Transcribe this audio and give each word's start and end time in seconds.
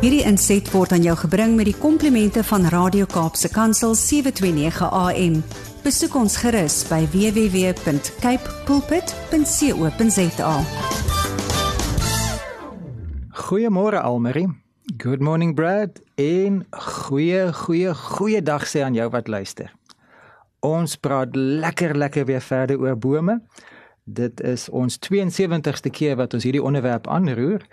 Hierdie 0.00 0.22
inset 0.24 0.64
word 0.72 0.94
aan 0.96 1.02
jou 1.04 1.12
gebring 1.26 1.58
met 1.58 1.66
die 1.68 1.76
komplimente 1.76 2.40
van 2.48 2.62
Radio 2.72 3.04
Kaapse 3.04 3.50
Kansel 3.52 3.92
729 3.92 4.86
AM. 4.96 5.34
Besoek 5.84 6.16
ons 6.16 6.38
gerus 6.40 6.78
by 6.88 7.02
www.cape 7.12 8.54
pulpit.co.za. 8.64 10.54
Goeiemôre 13.42 14.00
Almarie. 14.00 14.48
Good 14.96 15.20
morning 15.20 15.52
Brad. 15.54 16.00
En 16.16 16.64
goeie 16.70 17.52
goeie 17.52 17.92
goeie 17.92 18.40
dag 18.40 18.64
sê 18.72 18.80
aan 18.88 18.96
jou 18.96 19.10
wat 19.12 19.28
luister. 19.28 19.68
Ons 20.64 20.96
praat 20.96 21.36
lekker 21.36 21.92
lekker 21.92 22.24
weer 22.24 22.40
verder 22.48 22.80
oor 22.80 22.96
bome. 22.96 23.42
Dit 24.08 24.40
is 24.40 24.70
ons 24.72 24.96
72ste 24.96 25.92
keer 25.92 26.16
wat 26.16 26.32
ons 26.32 26.48
hierdie 26.48 26.64
onderwerp 26.64 27.04
aanroer 27.04 27.68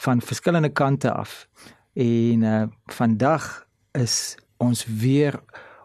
van 0.00 0.20
verskillende 0.20 0.68
kante 0.68 1.12
af. 1.12 1.48
En 1.92 2.42
uh 2.42 2.62
vandag 2.86 3.66
is 3.92 4.36
ons 4.56 4.86
weer 4.86 5.40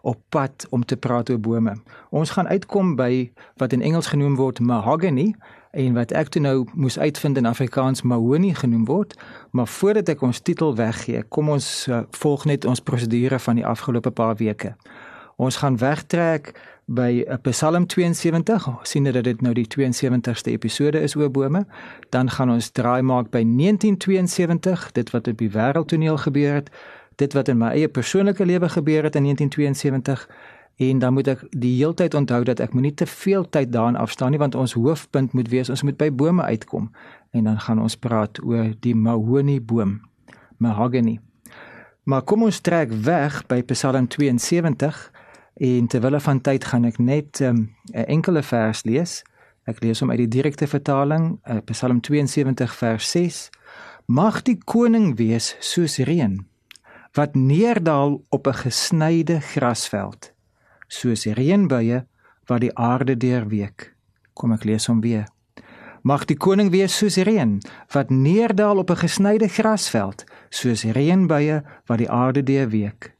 op 0.06 0.20
pad 0.28 0.66
om 0.70 0.84
te 0.84 0.96
praat 0.96 1.30
oor 1.30 1.40
bome. 1.40 1.74
Ons 2.10 2.30
gaan 2.30 2.48
uitkom 2.48 2.94
by 2.96 3.32
wat 3.56 3.72
in 3.72 3.82
Engels 3.82 4.06
genoem 4.06 4.36
word 4.36 4.60
mahogany 4.60 5.34
en 5.70 5.96
wat 5.96 6.12
ek 6.12 6.30
toe 6.32 6.42
nou 6.42 6.66
moes 6.74 6.98
uitvind 6.98 7.36
in 7.36 7.46
Afrikaans 7.46 8.02
mahonie 8.02 8.54
genoem 8.54 8.84
word. 8.86 9.16
Maar 9.50 9.66
voordat 9.66 10.08
ek 10.14 10.22
ons 10.22 10.40
titel 10.40 10.76
weggee, 10.78 11.24
kom 11.28 11.50
ons 11.52 11.66
uh, 11.90 12.04
volg 12.22 12.46
net 12.46 12.64
ons 12.64 12.80
prosedure 12.80 13.38
van 13.38 13.58
die 13.58 13.66
afgelope 13.66 14.10
paar 14.10 14.38
weke. 14.38 14.76
Ons 15.36 15.58
gaan 15.60 15.76
wegtrek 15.76 16.54
by 16.86 17.24
uh, 17.26 17.34
Psalm 17.50 17.86
72, 17.86 18.68
sien 18.82 19.04
dat 19.04 19.24
dit 19.24 19.40
nou 19.42 19.52
die 19.54 19.66
72ste 19.66 20.52
episode 20.54 21.00
is 21.02 21.16
oor 21.16 21.30
bome. 21.30 21.64
Dan 22.14 22.30
gaan 22.30 22.50
ons 22.50 22.70
draai 22.70 23.02
maak 23.02 23.30
by 23.34 23.42
1972, 23.42 24.92
dit 24.94 25.10
wat 25.10 25.28
op 25.28 25.38
die 25.38 25.50
wêreldtoneel 25.50 26.16
gebeur 26.22 26.60
het, 26.60 26.70
dit 27.18 27.32
wat 27.34 27.48
in 27.48 27.58
my 27.58 27.72
eie 27.74 27.88
persoonlike 27.88 28.44
lewe 28.46 28.68
gebeur 28.68 29.02
het 29.02 29.18
in 29.18 29.26
1972. 29.26 30.28
En 30.76 30.98
dan 30.98 31.12
moet 31.16 31.28
ek 31.32 31.42
die 31.56 31.72
heeltyd 31.78 32.14
onthou 32.14 32.42
dat 32.44 32.60
ek 32.60 32.74
moenie 32.76 32.94
te 32.94 33.06
veel 33.08 33.48
tyd 33.48 33.72
daarin 33.72 33.96
afstaan 33.96 34.34
nie 34.34 34.40
want 34.40 34.54
ons 34.54 34.76
hoofpunt 34.76 35.32
moet 35.32 35.48
wees 35.48 35.70
ons 35.72 35.82
moet 35.88 35.96
by 35.96 36.10
bome 36.12 36.44
uitkom 36.44 36.90
en 37.32 37.48
dan 37.48 37.56
gaan 37.64 37.80
ons 37.80 37.96
praat 37.96 38.36
oor 38.44 38.74
die 38.84 38.92
mahogany 38.94 39.56
boom 39.56 40.02
mahogany 40.60 41.16
maar 42.04 42.26
kom 42.28 42.44
ons 42.44 42.60
trek 42.60 42.92
weg 42.92 43.40
by 43.48 43.62
Psalm 43.72 44.04
72 44.12 45.00
En 45.56 45.86
terwyl 45.86 46.20
van 46.20 46.40
tyd 46.40 46.64
gaan 46.64 46.84
ek 46.84 46.98
net 46.98 47.40
ehm, 47.40 47.56
'n 47.56 47.98
um, 47.98 48.04
enkele 48.04 48.42
vers 48.42 48.84
lees. 48.84 49.22
Ek 49.64 49.80
lees 49.80 50.00
hom 50.00 50.10
uit 50.10 50.18
die 50.18 50.28
direkte 50.28 50.66
vertaling, 50.66 51.40
uh, 51.48 51.56
Psalm 51.64 52.00
72 52.00 52.74
vers 52.76 53.10
6. 53.10 53.50
Mag 54.06 54.42
die 54.42 54.58
koning 54.64 55.16
wees 55.16 55.56
soos 55.60 55.96
reën 55.98 56.46
wat 57.16 57.34
neerdal 57.34 58.24
op 58.28 58.46
'n 58.46 58.52
gesnyde 58.52 59.40
grasveld, 59.40 60.32
soos 60.86 61.24
reënbuie 61.24 62.04
wat 62.46 62.60
die 62.60 62.76
aarde 62.76 63.16
deurweek. 63.16 63.96
Kom 64.32 64.52
ek 64.52 64.64
lees 64.64 64.86
hom 64.86 65.00
weer. 65.00 65.26
Mag 66.02 66.24
die 66.24 66.36
koning 66.36 66.70
wees 66.70 66.96
soos 66.96 67.16
reën 67.16 67.58
wat 67.92 68.10
neerdal 68.10 68.78
op 68.78 68.90
'n 68.90 68.96
gesnyde 68.96 69.48
grasveld, 69.48 70.24
soos 70.50 70.84
reënbuie 70.84 71.62
wat 71.86 71.98
die 71.98 72.10
aarde 72.10 72.42
deurweek. 72.42 73.14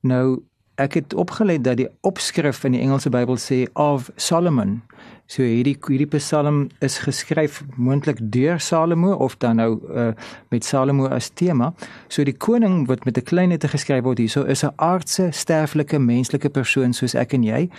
Nou 0.00 0.42
ek 0.74 0.94
het 0.94 1.14
opgelet 1.14 1.64
dat 1.64 1.76
die 1.76 1.88
opskrif 2.00 2.64
in 2.64 2.72
die 2.72 2.80
Engelse 2.80 3.10
Bybel 3.10 3.38
sê 3.38 3.64
of 3.72 4.10
Solomon. 4.16 4.82
So 5.26 5.40
hierdie 5.42 5.76
hierdie 5.86 6.08
Psalm 6.18 6.66
is 6.84 6.98
geskryf 7.00 7.62
moontlik 7.80 8.18
deur 8.20 8.58
Salomo 8.60 9.14
of 9.24 9.38
dan 9.40 9.56
nou 9.56 9.78
uh, 9.88 10.10
met 10.52 10.64
Salomo 10.64 11.06
as 11.08 11.30
tema. 11.32 11.72
So 12.08 12.24
die 12.28 12.36
koning 12.36 12.84
wat 12.88 13.04
met 13.04 13.16
'n 13.16 13.24
klein 13.24 13.48
letter 13.48 13.68
geskryf 13.68 14.04
word 14.04 14.18
hierso 14.18 14.44
is 14.44 14.64
'n 14.64 14.72
aardse, 14.76 15.30
sterflike, 15.32 15.98
menslike 15.98 16.50
persoon 16.50 16.92
soos 16.92 17.14
ek 17.14 17.32
en 17.32 17.42
jy. 17.42 17.70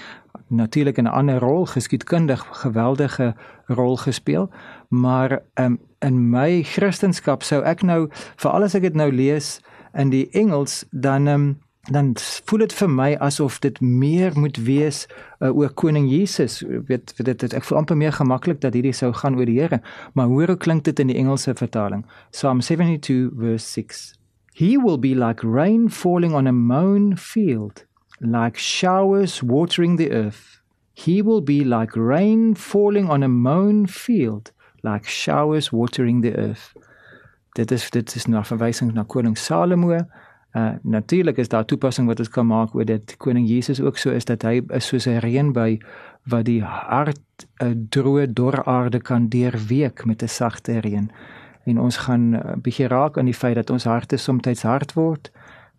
Natuurlik 0.48 0.98
'n 0.98 1.08
ander 1.08 1.40
rol, 1.40 1.66
geskiedkundig 1.66 2.46
geweldige 2.52 3.36
rol 3.68 3.98
gespeel, 3.98 4.50
maar 4.90 5.42
um, 5.60 5.80
in 6.02 6.30
my 6.30 6.64
Christendom 6.64 7.42
sou 7.42 7.62
ek 7.64 7.84
nou 7.84 8.10
veral 8.36 8.64
as 8.64 8.76
ek 8.76 8.82
dit 8.82 8.96
nou 8.96 9.12
lees 9.12 9.62
in 9.94 10.10
die 10.10 10.30
Engels 10.32 10.86
dan 10.92 11.28
um, 11.28 11.65
dan 11.92 12.14
voel 12.46 12.60
dit 12.60 12.74
vir 12.74 12.90
my 12.90 13.14
asof 13.22 13.60
dit 13.60 13.80
meer 13.82 14.34
moet 14.40 14.58
wees 14.58 15.06
uh, 15.40 15.52
oor 15.52 15.70
koning 15.70 16.10
Jesus. 16.10 16.62
Weet 16.62 17.14
dit, 17.18 17.40
dit 17.40 17.54
ek 17.54 17.64
voel 17.64 17.78
amper 17.84 17.98
meer 17.98 18.14
gemaklik 18.16 18.62
dat 18.62 18.74
hierdie 18.74 18.96
sou 18.96 19.12
gaan 19.14 19.38
oor 19.38 19.46
die 19.46 19.60
Here. 19.60 19.82
Maar 20.14 20.32
hoor 20.32 20.54
hoe 20.56 20.58
klink 20.58 20.84
dit 20.84 21.00
in 21.00 21.14
die 21.14 21.18
Engelse 21.18 21.54
vertaling? 21.56 22.06
Psalm 22.32 22.62
72 22.62 23.30
verse 23.38 23.68
6 23.72 24.14
He 24.56 24.78
will 24.78 24.98
be 24.98 25.14
like 25.14 25.44
rain 25.44 25.90
falling 25.90 26.34
on 26.34 26.48
a 26.48 26.52
mown 26.52 27.18
field 27.18 27.86
like 28.20 28.58
showers 28.58 29.42
watering 29.44 29.98
the 29.98 30.12
earth. 30.12 30.62
He 30.94 31.22
will 31.22 31.42
be 31.42 31.64
like 31.66 31.96
rain 31.96 32.56
falling 32.56 33.10
on 33.10 33.24
a 33.24 33.28
mown 33.28 33.86
field 33.88 34.52
like 34.82 35.08
showers 35.08 35.72
watering 35.72 36.22
the 36.22 36.36
earth. 36.36 36.74
Dit 37.56 37.72
is 37.72 37.90
dit 37.90 38.16
is 38.16 38.26
'n 38.28 38.44
verwysing 38.44 38.94
na 38.94 39.04
koning 39.04 39.38
Salomo 39.38 40.08
Uh 40.56 40.72
natuurlik 40.82 41.38
is 41.38 41.50
daar 41.52 41.66
toepassing 41.66 42.08
wat 42.08 42.20
ons 42.20 42.30
kan 42.30 42.48
maak 42.48 42.76
oor 42.76 42.86
dit 42.86 43.18
koning 43.18 43.48
Jesus 43.48 43.82
ook 43.82 43.98
so 43.98 44.10
is 44.16 44.26
dat 44.26 44.42
hy 44.48 44.62
is 44.68 44.88
soos 44.88 45.08
'n 45.08 45.20
reënbuie 45.20 45.82
wat 46.24 46.46
die 46.46 46.62
hart 46.64 47.20
'n 47.60 47.66
uh, 47.66 47.76
droë 47.90 48.34
dor 48.34 48.64
aarde 48.64 49.00
kan 49.00 49.28
deurweek 49.28 50.06
met 50.06 50.24
'n 50.24 50.28
sagte 50.28 50.80
reën. 50.80 51.12
En 51.66 51.80
ons 51.80 51.98
gaan 51.98 52.30
'n 52.30 52.34
uh, 52.34 52.56
bietjie 52.62 52.88
raak 52.88 53.18
aan 53.18 53.26
die 53.26 53.34
feit 53.34 53.56
dat 53.56 53.70
ons 53.70 53.84
harte 53.84 54.18
soms 54.18 54.62
hard 54.62 54.94
word 54.94 55.32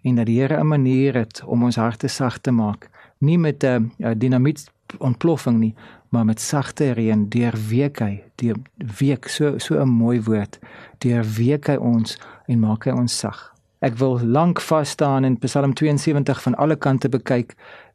en 0.03 0.15
dat 0.15 0.27
die 0.27 0.41
Here 0.41 0.61
'n 0.61 0.67
manier 0.67 1.15
het 1.15 1.43
om 1.47 1.63
ons 1.63 1.77
harte 1.77 2.09
sag 2.09 2.39
te 2.39 2.51
maak, 2.51 2.89
nie 3.19 3.39
met 3.39 3.65
'n 3.65 3.93
uh, 3.99 4.11
dinamiet 4.17 4.71
ontploffing 4.99 5.59
nie, 5.59 5.75
maar 6.09 6.25
met 6.25 6.41
sagte 6.41 6.93
reën 6.93 7.29
deurweek 7.29 7.99
hy, 7.99 8.23
deur 8.35 8.57
week 8.99 9.29
so 9.29 9.59
so 9.59 9.81
'n 9.81 9.89
mooi 9.89 10.23
woord, 10.23 10.59
deurweek 10.99 11.67
hy 11.67 11.77
ons 11.77 12.19
en 12.47 12.59
maak 12.59 12.85
hy 12.85 12.91
ons 12.91 13.19
sag. 13.19 13.56
Ek 13.87 13.95
wil 13.99 14.19
lank 14.25 14.61
vas 14.61 14.91
staan 14.91 15.25
in 15.25 15.39
Psalm 15.39 15.75
72 15.75 16.43
van 16.43 16.55
alle 16.55 16.77
kante 16.77 17.09
bekyk 17.09 17.53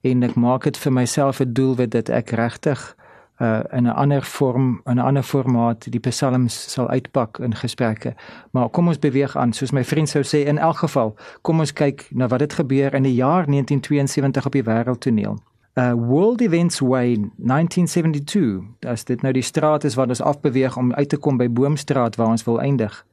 en 0.08 0.24
ek 0.24 0.38
maak 0.40 0.64
dit 0.64 0.78
vir 0.78 0.94
myself 0.94 1.42
'n 1.44 1.54
doel 1.54 1.76
wat 1.76 1.92
dit 1.92 2.10
ek 2.10 2.32
regtig 2.40 2.96
uh 3.42 3.60
in 3.72 3.84
'n 3.84 3.96
ander 4.04 4.24
vorm 4.24 4.82
'n 4.86 5.00
ander 5.00 5.24
formaat 5.24 5.92
die 5.92 6.00
psalms 6.00 6.72
sal 6.74 6.88
uitpak 6.90 7.40
in 7.40 7.56
gesprekke. 7.56 8.14
Maar 8.52 8.70
kom 8.70 8.88
ons 8.88 9.00
beweeg 9.00 9.36
aan, 9.36 9.54
soos 9.54 9.72
my 9.72 9.84
vriend 9.84 10.10
sou 10.10 10.24
sê 10.24 10.48
in 10.48 10.58
elk 10.58 10.78
geval, 10.78 11.16
kom 11.42 11.60
ons 11.60 11.74
kyk 11.74 12.08
na 12.12 12.28
wat 12.28 12.40
het 12.40 12.54
gebeur 12.54 12.94
in 12.94 13.04
die 13.04 13.16
jaar 13.16 13.46
1972 13.46 14.46
op 14.46 14.52
die 14.52 14.64
wêreldtoneel. 14.64 15.38
Uh 15.74 15.92
World 15.94 16.42
Events 16.42 16.80
Way 16.80 17.18
1972. 17.38 18.64
As 18.88 19.04
dit 19.04 19.22
nou 19.22 19.34
die 19.34 19.44
straat 19.44 19.84
is 19.84 19.96
waar 19.96 20.08
ons 20.08 20.22
afbeweeg 20.22 20.78
om 20.78 20.94
uit 20.94 21.10
te 21.10 21.18
kom 21.18 21.38
by 21.38 21.50
Boomstraat 21.50 22.16
waar 22.16 22.28
ons 22.28 22.44
wil 22.44 22.62
eindig 22.62 23.06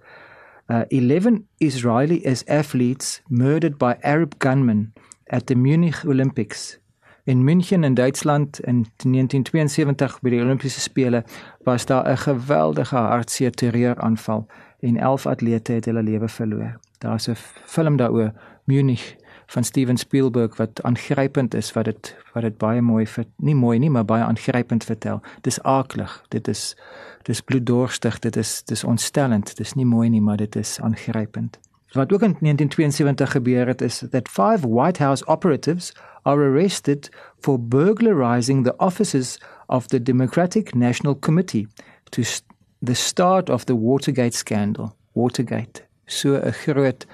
uh, 0.69 0.84
11 0.89 1.47
Israeli 1.59 2.25
athletes 2.47 3.23
murdered 3.29 3.79
by 3.79 3.95
Arab 4.03 4.39
gunmen 4.39 4.93
at 5.27 5.47
the 5.47 5.55
Munich 5.55 6.05
Olympics. 6.05 6.79
In 7.25 7.43
München 7.43 7.84
in 7.84 7.95
Duitsland 7.95 8.59
in 8.61 8.87
1972 9.03 10.21
by 10.23 10.31
die 10.31 10.41
Olimpiese 10.41 10.81
spele 10.81 11.25
was 11.65 11.87
daar 11.87 12.07
'n 12.09 12.17
geweldige 12.17 12.97
hartseer 12.97 13.53
terreuraanval 13.53 14.47
en 14.81 14.97
11 14.97 15.27
atlete 15.27 15.73
het 15.73 15.84
hulle 15.84 16.03
lewe 16.03 16.28
verloor. 16.28 16.81
Daar's 16.99 17.28
'n 17.28 17.37
film 17.65 17.97
daaroor 17.97 18.33
Munich 18.65 19.17
van 19.48 19.64
Steven 19.64 19.97
Spielberg 19.97 20.56
wat 20.56 20.82
aangrypend 20.82 21.54
is 21.54 21.72
wat 21.72 21.84
dit 21.84 22.16
wat 22.32 22.42
dit 22.42 22.56
baie 22.60 22.81
mooi 22.84 23.06
vir 23.06 23.25
nie 23.36 23.54
mooi 23.56 23.78
nie 23.78 23.91
maar 23.91 24.04
baie 24.04 24.22
aangrypend 24.22 24.84
vertel. 24.84 25.22
Dis 25.41 25.62
aaklig. 25.62 26.19
Dit 26.28 26.48
is 26.48 26.76
dis 27.25 27.41
bloeddorstig, 27.41 28.19
dit 28.19 28.36
is 28.36 28.62
dis 28.69 28.84
ontstellend. 28.84 29.56
Dis 29.56 29.72
nie 29.75 29.86
mooi 29.86 30.09
nie, 30.09 30.20
maar 30.20 30.36
dit 30.36 30.56
is 30.56 30.76
aangrypend. 30.80 31.59
Wat 31.97 32.12
ook 32.12 32.22
in 32.22 32.36
1972 32.41 33.30
gebeur 33.30 33.66
het 33.66 33.80
is 33.80 34.04
that 34.10 34.28
five 34.28 34.68
White 34.68 35.03
House 35.03 35.27
operatives 35.27 35.94
are 36.22 36.42
arrested 36.42 37.09
for 37.41 37.60
burglarizing 37.60 38.65
the 38.65 38.77
offices 38.77 39.41
of 39.66 39.86
the 39.86 40.03
Democratic 40.03 40.74
National 40.74 41.18
Committee 41.18 41.66
to 42.10 42.22
st 42.22 42.44
the 42.84 42.94
start 42.94 43.51
of 43.51 43.65
the 43.65 43.77
Watergate 43.77 44.36
scandal. 44.36 44.94
Watergate. 45.12 45.86
So 46.06 46.36
'n 46.36 46.53
groot 46.53 47.06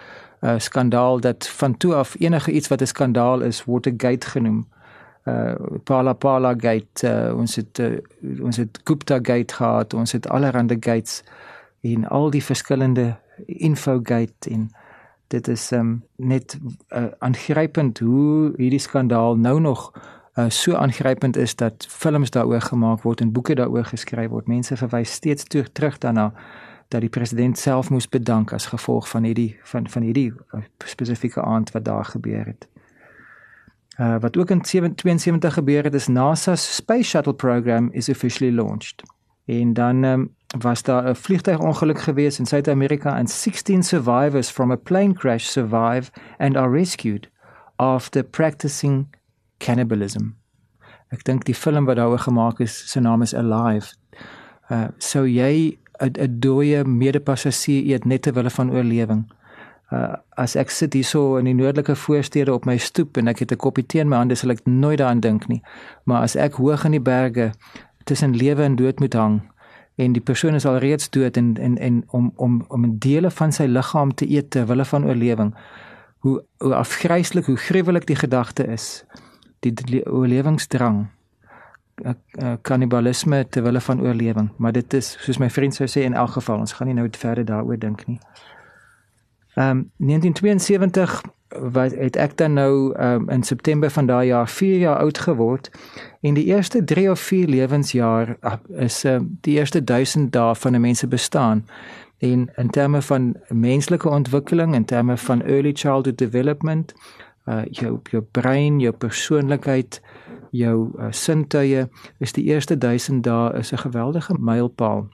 uh, 0.45 0.55
skandaal 0.59 1.21
dat 1.21 1.49
van 1.49 1.77
toe 1.77 1.95
af 1.95 2.15
enige 2.19 2.51
iets 2.51 2.69
wat 2.69 2.81
'n 2.81 2.87
skandaal 2.87 3.41
is 3.41 3.65
Watergate 3.65 4.27
genoem. 4.27 4.69
Uh 5.25 5.55
Pala 5.85 6.13
Pala 6.13 6.55
Gate, 6.59 7.29
uh, 7.29 7.39
ons 7.39 7.57
het 7.57 7.79
uh, 7.79 7.99
ons 8.41 8.57
het 8.57 8.81
Gupta 8.85 9.19
Gate 9.23 9.55
gehad, 9.55 9.95
ons 9.95 10.13
het 10.13 10.29
allerlei 10.29 10.77
gates 10.81 11.23
in 11.81 12.09
al 12.09 12.31
die 12.31 12.45
verskillende 12.45 13.17
Infogate 13.47 14.51
en 14.51 14.71
dit 15.27 15.49
is 15.49 15.71
um, 15.71 16.05
net 16.17 16.59
uh, 16.89 17.05
aangrypend 17.19 17.99
hoe 17.99 18.53
hierdie 18.57 18.79
skandaal 18.79 19.37
nou 19.37 19.61
nog 19.61 19.93
uh, 20.39 20.45
so 20.49 20.75
aangrypend 20.75 21.37
is 21.37 21.57
dat 21.57 21.87
films 21.89 22.31
daaroor 22.31 22.61
gemaak 22.61 23.03
word 23.03 23.21
en 23.21 23.33
boeke 23.33 23.55
daaroor 23.55 23.85
geskryf 23.85 24.29
word. 24.29 24.47
Mense 24.47 24.77
verwys 24.77 25.13
steeds 25.13 25.45
terug 25.73 25.99
daarna 25.99 26.33
dat 26.89 27.01
die 27.01 27.11
president 27.11 27.59
self 27.59 27.91
moes 27.91 28.09
bedank 28.09 28.53
as 28.53 28.67
gevolg 28.67 29.09
van 29.09 29.23
hierdie 29.23 29.57
van 29.63 29.89
van 29.89 30.03
hierdie 30.03 30.33
uh, 30.33 30.61
spesifieke 30.85 31.43
aand 31.43 31.71
wat 31.71 31.85
daar 31.85 32.05
gebeur 32.05 32.47
het. 32.47 32.69
Uh, 34.01 34.17
wat 34.21 34.37
ook 34.37 34.51
in 34.51 34.61
72 34.61 35.55
gebeur 35.55 35.85
het 35.85 35.95
is 35.95 36.07
NASA 36.07 36.57
se 36.57 36.73
Space 36.73 37.09
Shuttle 37.09 37.35
program 37.35 37.91
is 37.93 38.09
officially 38.09 38.55
launched. 38.55 39.03
En 39.45 39.73
dan 39.73 40.05
um, 40.05 40.35
was 40.59 40.83
daar 40.83 41.09
'n 41.09 41.15
vliegtuigongeluk 41.15 42.01
gewees 42.01 42.39
in 42.39 42.47
Suid-Amerika 42.47 43.17
en 43.17 43.27
16 43.27 43.83
survivors 43.83 44.51
from 44.51 44.71
a 44.71 44.77
plane 44.77 45.13
crash 45.13 45.45
survive 45.45 46.11
and 46.39 46.57
are 46.57 46.71
rescued 46.71 47.31
after 47.77 48.23
practicing 48.23 49.17
cannibalism. 49.59 50.35
Ek 51.09 51.25
dink 51.25 51.45
die 51.45 51.55
film 51.55 51.85
wat 51.85 51.97
daaroor 51.97 52.19
gemaak 52.19 52.61
is, 52.61 52.91
se 52.91 53.01
naam 53.01 53.23
is 53.23 53.35
Alive. 53.35 53.95
Uh 54.69 54.89
sou 54.99 55.29
jy 55.29 55.79
'n 56.01 56.41
dooie 56.41 56.85
medepassasier 56.85 57.93
eet 57.93 58.05
net 58.05 58.23
ter 58.23 58.35
wille 58.35 58.51
van 58.51 58.71
oorlewing? 58.71 59.25
Uh 59.93 60.17
as 60.37 60.57
ek 60.57 60.71
sit 60.71 60.93
hierso 60.93 61.37
in 61.37 61.45
die 61.45 61.55
noordelike 61.55 61.97
voorstede 61.97 62.53
op 62.53 62.65
my 62.65 62.77
stoep 62.77 63.17
en 63.17 63.29
ek 63.29 63.39
het 63.39 63.53
'n 63.53 63.57
koppie 63.57 63.87
tee 63.87 64.01
in 64.01 64.09
my 64.09 64.17
hande, 64.17 64.35
sal 64.35 64.51
ek 64.51 64.67
nooit 64.67 64.99
daaraan 64.99 65.21
dink 65.21 65.49
nie. 65.49 65.63
Maar 66.05 66.23
as 66.23 66.37
ek 66.37 66.55
hoog 66.55 66.85
in 66.85 66.91
die 66.91 67.01
berge 67.01 67.53
tussen 68.05 68.37
lewe 68.37 68.63
en 68.63 68.77
dood 68.77 69.01
moet 69.01 69.15
hang, 69.15 69.43
en 69.95 70.13
die 70.13 70.23
persoon 70.23 70.55
is 70.55 70.67
al 70.67 70.79
reeds 70.83 71.11
dood 71.11 71.37
en 71.37 71.57
en 71.57 71.79
en 71.79 72.03
om 72.11 72.33
om 72.37 72.65
om 72.69 72.85
'n 72.85 72.99
dele 72.99 73.31
van 73.31 73.53
sy 73.53 73.65
liggaam 73.65 74.15
te 74.15 74.31
eet 74.31 74.51
ter 74.51 74.67
wille 74.67 74.85
van 74.85 75.05
oorlewing. 75.05 75.55
Hoe 76.19 76.45
hoe 76.59 76.75
afgryslik, 76.75 77.47
hoe 77.47 77.57
gruwelik 77.57 78.07
die 78.07 78.17
gedagte 78.17 78.67
is. 78.67 79.05
Die, 79.61 79.73
die 79.73 80.07
oorlewingsdrang. 80.07 81.07
Kannibalisme 82.63 83.47
ter 83.49 83.63
wille 83.63 83.81
van 83.81 84.01
oorlewing, 84.01 84.51
maar 84.57 84.73
dit 84.73 84.95
is 84.95 85.17
soos 85.21 85.39
my 85.39 85.51
vriend 85.51 85.75
sou 85.75 85.87
sê 85.87 86.03
in 86.03 86.15
elk 86.15 86.31
geval, 86.31 86.59
ons 86.59 86.73
gaan 86.73 86.87
nie 86.87 86.95
nou 86.95 87.09
verder 87.11 87.45
daaroor 87.45 87.79
dink 87.79 88.07
nie. 88.07 88.21
Ehm 89.55 89.71
um, 89.71 89.91
1972 89.97 91.23
wat 91.49 91.95
het 91.95 92.17
ek 92.17 92.37
dan 92.37 92.53
nou 92.53 92.99
um, 92.99 93.29
in 93.31 93.43
September 93.43 93.91
van 93.91 94.07
daai 94.07 94.27
jaar 94.27 94.49
4 94.49 94.79
jaar 94.79 94.99
oud 94.99 95.19
geword 95.19 95.71
en 96.21 96.35
die 96.35 96.45
eerste 96.45 96.85
3 96.85 97.11
of 97.11 97.21
4 97.21 97.49
lewensjaar 97.49 98.37
ah, 98.41 98.59
is 98.69 99.05
um, 99.05 99.39
die 99.41 99.59
eerste 99.59 99.85
1000 99.85 100.33
dae 100.33 100.55
van 100.55 100.75
'n 100.75 100.81
mens 100.81 100.99
se 100.99 101.07
bestaan 101.07 101.67
en 102.19 102.51
in 102.57 102.71
terme 102.71 103.03
van 103.03 103.35
menslike 103.49 104.09
ontwikkeling 104.09 104.75
en 104.75 104.85
terme 104.85 105.17
van 105.17 105.43
early 105.43 105.73
childhood 105.73 106.19
development 106.19 106.95
uh, 107.47 107.63
jou 107.71 108.01
jou 108.11 108.23
brein 108.31 108.81
jou 108.81 108.93
persoonlikheid 108.93 110.01
jou 110.55 110.91
uh, 110.99 111.07
sintuie 111.11 111.89
is 112.19 112.33
die 112.33 112.45
eerste 112.45 112.79
1000 112.79 113.25
dae 113.25 113.59
is 113.59 113.73
'n 113.73 113.83
geweldige 113.87 114.35
mylpaal. 114.39 115.09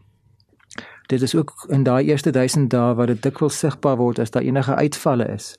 Dit 1.07 1.23
is 1.23 1.35
ook 1.35 1.67
in 1.69 1.83
daai 1.83 2.05
eerste 2.05 2.31
1000 2.31 2.71
dae 2.71 2.95
wat 2.95 3.07
dit 3.07 3.23
dikwels 3.23 3.59
sigbaar 3.59 3.97
word 3.97 4.19
as 4.19 4.31
daar 4.31 4.43
enige 4.43 4.75
uitvalle 4.75 5.29
is. 5.29 5.57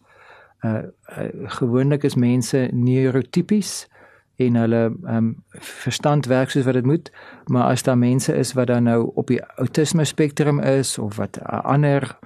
Uh, 0.62 0.74
uh 1.18 1.30
gewoonlik 1.46 2.04
is 2.04 2.16
mense 2.16 2.70
neurotipies 2.72 3.88
en 4.36 4.56
hulle 4.56 4.94
um 5.08 5.44
verstand 5.60 6.26
werk 6.26 6.50
soos 6.50 6.66
wat 6.66 6.74
dit 6.74 6.86
moet, 6.86 7.12
maar 7.46 7.64
as 7.64 7.84
daar 7.84 7.98
mense 7.98 8.34
is 8.34 8.54
wat 8.54 8.68
dan 8.68 8.84
nou 8.84 9.12
op 9.16 9.28
die 9.28 9.42
autisme 9.56 10.06
spektrum 10.06 10.60
is 10.60 10.98
of 10.98 11.16
wat 11.16 11.42
ander 11.46 12.18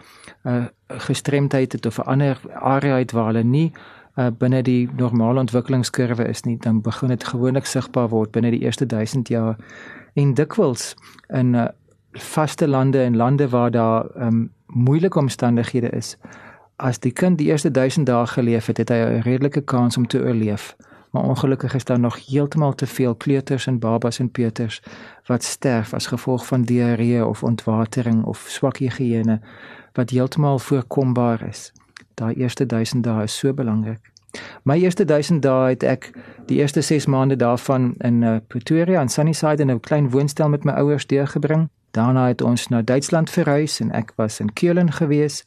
uh 0.44 0.66
gestremdheid 0.88 1.72
het 1.72 1.86
of 1.86 1.98
'n 1.98 2.08
ander 2.08 2.40
area 2.54 2.98
het 2.98 3.12
waar 3.12 3.26
hulle 3.26 3.44
nie 3.44 3.74
uh 4.16 4.28
binne 4.38 4.62
die 4.64 4.90
normale 4.98 5.40
ontwikkelingskurwe 5.40 6.28
is 6.28 6.44
nie, 6.44 6.58
dan 6.58 6.82
begin 6.82 7.08
dit 7.08 7.24
gewoonlik 7.24 7.66
sigbaar 7.66 8.10
word 8.10 8.32
binne 8.32 8.52
die 8.52 8.62
eerste 8.62 8.86
1000 8.86 9.28
jaar 9.28 9.56
en 10.14 10.34
dikwels 10.34 10.96
in 11.28 11.54
uh 11.54 11.68
vaste 12.12 12.68
lande 12.68 13.02
en 13.04 13.16
lande 13.16 13.50
waar 13.50 13.72
daar 13.72 14.06
um 14.16 14.52
moeilike 14.66 15.20
omstandighede 15.20 15.90
is 15.90 16.18
as 16.76 17.00
die 17.00 17.12
kind 17.12 17.38
die 17.38 17.48
eerste 17.48 17.72
1000 17.72 18.06
dae 18.06 18.28
geleef 18.28 18.66
het, 18.68 18.78
het 18.78 18.90
hy 18.90 18.96
'n 18.96 19.22
redelike 19.22 19.62
kans 19.62 19.98
om 19.98 20.08
te 20.08 20.20
oorleef. 20.20 20.76
Maar 21.12 21.24
ongelukkig 21.24 21.74
is 21.74 21.86
daar 21.86 22.00
nog 22.00 22.26
heeltemal 22.26 22.76
te 22.76 22.88
veel 22.88 23.16
kleuters 23.16 23.68
en 23.68 23.80
babas 23.80 24.20
en 24.20 24.32
peuters 24.32 24.82
wat 25.26 25.44
sterf 25.44 25.94
as 25.94 26.08
gevolg 26.08 26.46
van 26.46 26.62
diarree 26.62 27.26
of 27.26 27.44
ontwatering 27.44 28.24
of 28.24 28.46
swak 28.48 28.78
higiëne 28.78 29.40
wat 29.94 30.10
heeltemal 30.10 30.60
voorkombaar 30.60 31.48
is. 31.48 31.72
Daai 32.16 32.34
eerste 32.34 32.66
1000 32.66 33.04
dae 33.04 33.24
is 33.24 33.38
so 33.38 33.54
belangrik. 33.54 34.00
My 34.64 34.76
eerste 34.82 35.06
1000 35.06 35.42
dae 35.42 35.70
het 35.70 35.84
ek 35.84 36.12
die 36.46 36.58
eerste 36.58 36.82
6 36.82 37.06
maande 37.06 37.36
daarvan 37.36 37.94
in 37.98 38.22
uh, 38.22 38.38
Pretoria 38.48 39.02
en 39.02 39.10
Sunnyside 39.10 39.62
in 39.62 39.72
'n 39.72 39.80
klein 39.80 40.10
woonstel 40.10 40.50
met 40.50 40.64
my 40.64 40.72
ouers 40.72 41.08
deurgebring. 41.08 41.70
Daarna 41.92 42.28
het 42.28 42.42
ons 42.42 42.68
na 42.68 42.82
Duitsland 42.82 43.30
verhuis 43.30 43.80
en 43.80 43.92
ek 43.92 44.14
was 44.16 44.40
in 44.40 44.54
Keulen 44.54 44.92
gewees 44.92 45.46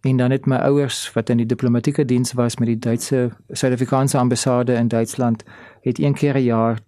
en 0.00 0.16
dan 0.16 0.30
het 0.30 0.46
my 0.46 0.56
ouers 0.56 1.12
wat 1.12 1.28
in 1.28 1.36
die 1.36 1.46
diplomatieke 1.46 2.04
diens 2.04 2.32
was 2.32 2.56
met 2.56 2.68
die 2.68 2.78
Duitse 2.78 3.30
Suid-Afrikaanse 3.48 4.18
ambassade 4.18 4.72
in 4.72 4.88
Duitsland 4.88 5.44
het 5.80 5.98
een 5.98 6.14
keer 6.14 6.34
'n 6.34 6.42
jaar 6.42 6.78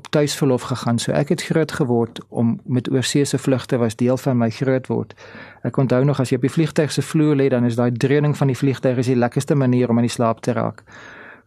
op 0.00 0.08
tuisverlof 0.14 0.62
gegaan. 0.62 0.98
So 0.98 1.12
ek 1.12 1.28
het 1.34 1.42
groot 1.42 1.72
geword 1.72 2.20
om 2.28 2.56
met 2.64 2.88
oorseese 2.90 3.38
vlugte 3.38 3.76
was 3.76 3.96
deel 4.00 4.16
van 4.16 4.38
my 4.40 4.48
groot 4.50 4.88
word. 4.88 5.14
Ek 5.68 5.76
onthou 5.76 6.00
nog 6.08 6.20
as 6.20 6.32
jy 6.32 6.40
op 6.40 6.46
die 6.48 6.52
vliegtuig 6.56 6.92
se 6.92 7.04
vloer 7.04 7.36
lê, 7.36 7.50
dan 7.52 7.68
is 7.68 7.76
daai 7.76 7.92
dreuning 7.92 8.36
van 8.36 8.48
die 8.48 8.56
vliegtuig 8.56 9.02
is 9.02 9.12
die 9.12 9.18
lekkerste 9.18 9.54
manier 9.54 9.92
om 9.92 10.00
in 10.00 10.08
die 10.08 10.16
slaap 10.16 10.40
te 10.46 10.56
raak. 10.56 10.80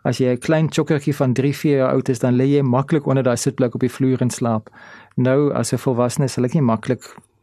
As 0.05 0.19
jy 0.21 0.35
'n 0.35 0.43
klein 0.45 0.67
chokkertjie 0.69 1.15
van 1.15 1.33
3-4 1.33 1.77
jaar 1.77 1.93
oud 1.97 2.09
is, 2.09 2.19
dan 2.19 2.35
lê 2.35 2.45
jy 2.45 2.61
maklik 2.61 3.07
onder 3.07 3.23
daai 3.23 3.37
sitplek 3.37 3.73
op 3.73 3.81
die 3.81 3.91
vloer 3.91 4.21
en 4.21 4.29
slaap. 4.29 4.69
Nou 5.15 5.53
as 5.53 5.73
'n 5.73 5.77
volwassene 5.77 6.27
sal 6.27 6.45
ek 6.45 6.53
nie 6.53 6.61
maklik 6.61 7.01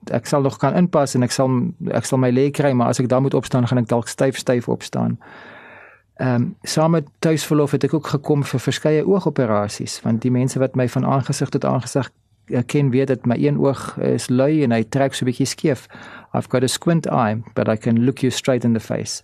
ek 0.09 0.27
sal 0.27 0.43
nog 0.43 0.57
kan 0.59 0.75
inpas 0.75 1.15
en 1.15 1.23
ek 1.23 1.33
sal 1.33 1.51
ek 1.93 2.05
sal 2.05 2.19
my 2.19 2.31
lê 2.31 2.51
kry, 2.51 2.73
maar 2.73 2.89
as 2.89 3.01
ek 3.01 3.09
dan 3.09 3.23
moet 3.23 3.35
opstaan, 3.35 3.67
gaan 3.67 3.79
ek 3.79 3.89
dalk 3.89 4.09
styf 4.09 4.37
styf 4.37 4.69
opstaan. 4.69 5.19
Ehm 6.21 6.35
um, 6.35 6.57
saam 6.63 6.91
met 6.91 7.07
tuisverlof 7.19 7.71
het 7.71 7.85
ek 7.85 7.95
ook 7.95 8.07
gekom 8.07 8.43
vir 8.45 8.61
verskeie 8.61 9.05
oogoperasies, 9.09 10.01
want 10.05 10.21
die 10.21 10.31
mense 10.31 10.59
wat 10.61 10.75
my 10.77 10.85
van 10.89 11.07
aangesig 11.09 11.49
tot 11.49 11.65
aangesig 11.65 12.11
ken 12.67 12.91
weet 12.91 13.09
dat 13.09 13.27
my 13.27 13.37
een 13.41 13.59
oog 13.59 13.97
is 13.97 14.29
lui 14.29 14.63
en 14.63 14.73
hy 14.75 14.83
trek 14.83 15.15
so 15.15 15.25
'n 15.25 15.31
bietjie 15.31 15.47
skeef. 15.47 15.87
I've 16.35 16.51
got 16.51 16.63
a 16.63 16.67
squint 16.67 17.07
eye, 17.07 17.43
but 17.55 17.69
I 17.69 17.77
can 17.77 18.05
look 18.05 18.19
you 18.19 18.31
straight 18.31 18.65
in 18.65 18.73
the 18.73 18.81
face. 18.81 19.23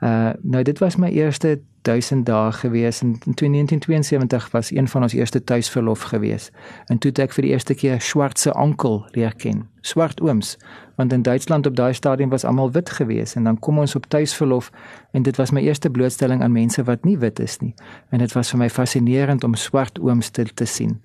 Uh 0.00 0.30
nou 0.42 0.62
dit 0.62 0.78
was 0.78 0.96
my 0.96 1.08
eerste 1.08 1.60
1000 1.86 2.26
dae 2.26 2.52
gewees 2.52 3.00
en 3.00 3.08
in 3.08 3.52
1972 3.52 4.50
was 4.50 4.70
een 4.70 4.88
van 4.88 5.02
ons 5.02 5.12
eerste 5.12 5.44
tuisverlof 5.44 6.02
gewees. 6.02 6.50
En 6.86 6.98
toe 6.98 7.10
het 7.10 7.18
ek 7.18 7.32
vir 7.32 7.46
die 7.46 7.52
eerste 7.52 7.74
keer 7.74 8.00
swartse 8.00 8.54
onkel 8.54 9.04
leer 9.14 9.34
ken. 9.34 9.68
Swart 9.80 10.20
ooms, 10.20 10.56
want 10.96 11.12
in 11.12 11.22
Duitsland 11.22 11.66
op 11.66 11.76
daai 11.76 11.94
stadium 11.94 12.28
was 12.28 12.44
almal 12.44 12.72
wit 12.72 12.90
gewees 12.90 13.34
en 13.34 13.44
dan 13.44 13.58
kom 13.58 13.78
ons 13.78 13.94
op 13.94 14.06
tuisverlof 14.06 14.70
en 15.12 15.22
dit 15.22 15.36
was 15.36 15.50
my 15.50 15.62
eerste 15.62 15.90
blootstelling 15.90 16.42
aan 16.42 16.52
mense 16.52 16.82
wat 16.84 17.04
nie 17.04 17.18
wit 17.18 17.38
is 17.40 17.58
nie. 17.58 17.74
En 18.10 18.18
dit 18.18 18.32
was 18.32 18.50
vir 18.50 18.58
my 18.58 18.70
fascinerend 18.70 19.44
om 19.44 19.54
swart 19.54 20.00
ooms 20.00 20.30
te, 20.30 20.44
te 20.54 20.64
sien. 20.64 21.00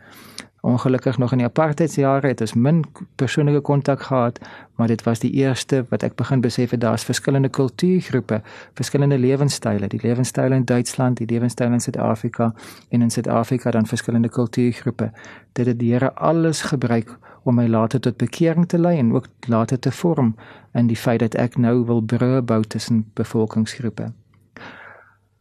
Ongelukkig 0.61 1.17
nog 1.17 1.31
in 1.31 1.37
die 1.37 1.47
apartheidsjare 1.47 2.27
het 2.27 2.41
ons 2.41 2.53
min 2.53 2.83
persoonlike 3.15 3.61
kontak 3.65 4.01
gehad, 4.01 4.39
maar 4.75 4.87
dit 4.87 5.03
was 5.03 5.19
die 5.19 5.31
eerste 5.31 5.85
wat 5.89 6.03
ek 6.03 6.15
begin 6.15 6.41
besef 6.41 6.69
het 6.69 6.81
daar's 6.81 7.03
verskillende 7.03 7.49
kultuurgroepe, 7.49 8.41
verskillende 8.77 9.17
lewenstyle, 9.17 9.87
die 9.87 9.99
lewenstyle 10.03 10.55
in 10.55 10.65
Duitsland, 10.65 11.17
die 11.17 11.27
lewenstyle 11.27 11.73
in 11.73 11.81
Suid-Afrika 11.81 12.53
en 12.89 13.01
in 13.01 13.09
Suid-Afrika 13.09 13.71
dan 13.71 13.85
verskillende 13.85 14.29
kultuurgroepe. 14.29 15.11
Dit 15.51 15.65
het 15.65 15.79
die 15.79 15.93
Here 15.93 16.13
alles 16.13 16.61
gebruik 16.61 17.17
om 17.43 17.55
my 17.55 17.67
later 17.67 17.99
tot 17.99 18.17
bekering 18.17 18.67
te 18.67 18.79
lei 18.79 18.97
en 18.97 19.13
ook 19.13 19.27
later 19.47 19.79
te 19.79 19.91
vorm 19.91 20.35
in 20.73 20.87
die 20.87 20.97
feit 20.97 21.19
dat 21.19 21.35
ek 21.35 21.57
nou 21.57 21.85
wil 21.85 22.05
brûe 22.05 22.41
bou 22.41 22.61
tussen 22.61 23.09
bevolkingsgroepe. 23.13 24.11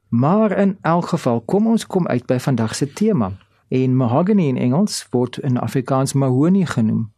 Maar 0.09 0.59
in 0.59 0.79
elk 0.81 1.13
geval, 1.13 1.41
kom 1.41 1.67
ons 1.67 1.87
kom 1.87 2.07
uit 2.07 2.27
by 2.27 2.39
vandag 2.39 2.75
se 2.75 2.93
tema. 2.93 3.33
En 3.71 3.97
mahogany 3.97 4.49
in 4.49 4.57
Engels 4.59 5.07
word 5.11 5.39
in 5.39 5.59
Afrikaans 5.59 6.13
mahonie 6.13 6.67
genoem. 6.67 7.13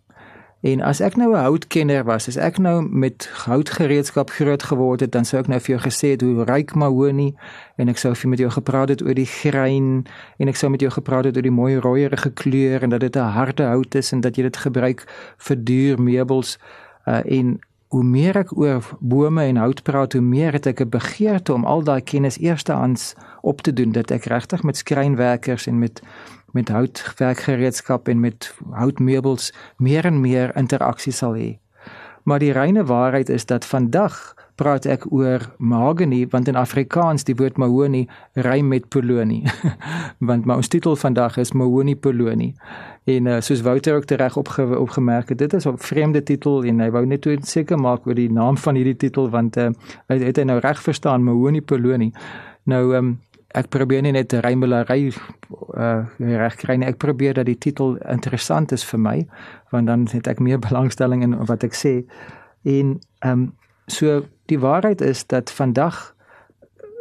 En 0.61 0.81
as 0.81 1.01
ek 1.01 1.17
nou 1.17 1.33
'n 1.33 1.43
houtkenner 1.43 2.05
was, 2.05 2.29
as 2.29 2.37
ek 2.37 2.59
nou 2.59 2.89
met 2.91 3.31
houtgereedskap 3.45 4.31
groot 4.31 4.63
geword 4.63 5.01
het, 5.01 5.13
dan 5.13 5.25
sou 5.25 5.43
ek 5.43 5.49
nou 5.49 5.61
vir 5.61 5.77
jou 5.77 5.91
gesê 5.91 6.09
het 6.11 6.21
hoe 6.21 6.45
ryk 6.45 6.75
mahonie 6.75 7.35
en 7.77 7.89
ek 7.89 7.99
sou 7.99 8.15
vir 8.15 8.29
met 8.29 8.39
jou 8.39 8.51
gepraat 8.51 8.89
het 8.89 9.03
oor 9.03 9.15
die 9.15 9.27
grein 9.27 10.07
en 10.37 10.49
ek 10.49 10.57
sou 10.57 10.71
met 10.71 10.81
jou 10.81 10.91
gepraat 10.91 11.25
het 11.25 11.37
oor 11.37 11.43
die 11.43 11.51
mooi 11.51 11.77
rooierige 11.77 12.31
kleur 12.31 12.83
en 12.83 12.91
dat 12.91 13.01
dit 13.01 13.17
'n 13.17 13.33
harde 13.35 13.63
hout 13.63 13.95
is 13.95 14.13
en 14.13 14.21
dat 14.21 14.37
jy 14.37 14.43
dit 14.43 14.57
gebruik 14.57 15.05
vir 15.39 15.65
duur 15.65 16.03
meubels 16.03 16.59
uh, 17.07 17.21
en 17.25 17.59
hoe 17.93 18.05
meer 18.05 18.37
ek 18.37 18.57
oor 18.57 18.81
bome 19.01 19.43
en 19.43 19.57
hout 19.57 19.83
praat, 19.83 20.13
hoe 20.13 20.23
meer 20.25 20.53
het 20.53 20.67
ek 20.67 20.81
'n 20.81 20.89
begeerte 20.89 21.53
om 21.53 21.65
al 21.65 21.83
daai 21.83 22.01
kennis 22.01 22.39
eerstehands 22.39 23.15
op 23.43 23.61
te 23.61 23.73
doen 23.73 23.93
dat 23.93 24.11
ek 24.11 24.25
regtig 24.25 24.63
met 24.63 24.77
skrynwerkers 24.77 25.67
en 25.67 25.79
met 25.79 26.03
met 26.53 26.69
houtwerkgereedskap 26.69 28.09
en 28.09 28.21
met 28.21 28.55
houtmeubels 28.71 29.53
meer 29.77 30.05
en 30.05 30.21
meer 30.21 30.57
interaksie 30.57 31.13
sal 31.13 31.35
hê. 31.35 31.59
Maar 32.23 32.39
die 32.39 32.53
reine 32.53 32.85
waarheid 32.85 33.29
is 33.29 33.47
dat 33.47 33.65
vandag 33.67 34.35
praat 34.55 34.85
ek 34.87 35.07
oor 35.11 35.43
mahogany 35.59 36.23
want 36.31 36.49
in 36.51 36.59
Afrikaans 36.61 37.25
die 37.27 37.35
woord 37.39 37.57
mahogany 37.59 38.05
rym 38.47 38.69
met 38.69 38.89
polonie. 38.93 39.43
want 40.29 40.47
my 40.47 40.59
ons 40.61 40.71
titel 40.71 40.97
vandag 40.97 41.39
is 41.43 41.55
mahogany 41.57 41.97
polonie. 41.97 42.53
En 43.11 43.27
uh, 43.27 43.41
soos 43.43 43.65
Wouter 43.67 43.97
ook 43.97 44.11
reg 44.11 44.37
opge 44.37 44.67
opgemerk 44.79 45.33
het, 45.33 45.39
dit 45.39 45.53
is 45.53 45.67
'n 45.67 45.77
vreemde 45.77 46.23
titel 46.23 46.63
en 46.65 46.81
hy 46.81 46.91
wou 46.91 47.05
net 47.07 47.27
seker 47.43 47.79
maak 47.79 48.07
oor 48.07 48.15
die 48.15 48.31
naam 48.31 48.57
van 48.57 48.75
hierdie 48.75 48.97
titel 48.97 49.31
want 49.31 49.57
uh, 49.57 49.71
hy 50.09 50.19
het 50.23 50.37
hy 50.37 50.45
nou 50.45 50.61
reg 50.61 50.83
verstaan 50.83 51.25
mahogany 51.25 51.61
polonie. 51.61 52.13
Nou 52.65 52.95
um, 52.95 53.19
ek 53.55 53.69
probeer 53.69 54.03
nie 54.03 54.13
net 54.13 54.33
rymelery 54.45 55.13
uh, 55.77 56.05
reg 56.19 56.57
kry 56.61 56.77
nie. 56.77 56.89
Ek 56.89 57.01
probeer 57.03 57.35
dat 57.35 57.47
die 57.47 57.59
titel 57.59 57.97
interessant 58.11 58.73
is 58.73 58.85
vir 58.85 59.01
my 59.01 59.17
want 59.73 59.87
dan 59.87 60.07
het 60.13 60.29
ek 60.29 60.41
meer 60.41 60.61
belangstelling 60.61 61.23
in 61.23 61.37
wat 61.49 61.65
ek 61.65 61.77
sê. 61.77 62.01
En 62.65 62.99
ehm 63.21 63.33
um, 63.33 63.51
so 63.91 64.23
die 64.47 64.61
waarheid 64.61 65.01
is 65.01 65.27
dat 65.27 65.51
vandag 65.51 66.15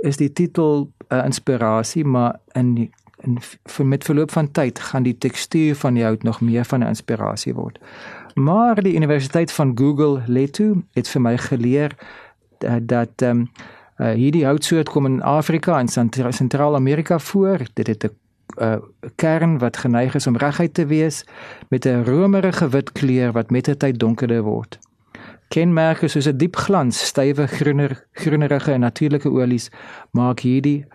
is 0.02 0.18
die 0.18 0.34
titel 0.34 0.90
'n 1.10 1.16
uh, 1.16 1.26
inspirasie, 1.26 2.06
maar 2.06 2.40
in 2.56 2.74
die, 2.76 2.90
in 3.22 3.38
vir 3.42 3.86
met 3.86 4.04
verloop 4.04 4.32
van 4.32 4.52
tyd 4.52 4.80
gaan 4.80 5.04
die 5.04 5.18
tekstuur 5.18 5.76
van 5.76 5.94
die 5.94 6.04
hout 6.04 6.24
nog 6.24 6.42
meer 6.42 6.66
van 6.66 6.80
'n 6.80 6.88
inspirasie 6.88 7.54
word. 7.54 7.80
Maar 8.36 8.82
die 8.82 8.96
Universiteit 8.96 9.52
van 9.52 9.78
Google 9.78 10.24
Leto 10.28 10.82
het 10.94 11.08
vir 11.08 11.22
my 11.22 11.38
geleer 11.38 11.96
uh, 12.60 12.76
dat 12.82 13.22
ehm 13.22 13.30
um, 13.30 13.50
uh, 14.02 14.12
hierdie 14.18 14.46
houtsoort 14.46 14.90
kom 14.90 15.06
in 15.06 15.22
Afrika 15.22 15.80
en 15.80 15.88
Sentraal-Amerika 16.34 17.20
voor. 17.20 17.58
Dit 17.74 17.88
het 17.88 18.04
'n 18.04 18.16
uh, 18.64 18.76
kern 19.16 19.58
wat 19.58 19.78
geneig 19.78 20.16
is 20.16 20.28
om 20.28 20.38
reguit 20.38 20.74
te 20.74 20.86
wees 20.86 21.26
met 21.70 21.86
'n 21.86 22.04
romerige 22.04 22.70
wit 22.70 22.92
kleur 22.92 23.32
wat 23.32 23.50
met 23.50 23.66
die 23.66 23.78
tyd 23.78 24.00
donkerder 24.00 24.42
word. 24.42 24.80
Kenmerke 25.48 26.08
soos 26.08 26.28
'n 26.28 26.38
diep 26.38 26.56
glans, 26.56 27.06
stywe 27.06 27.48
groener, 27.48 28.06
groenerige 28.12 28.72
en 28.72 28.80
natuurlike 28.80 29.30
olies 29.30 29.70
maak 30.12 30.40
hierdie 30.40 30.86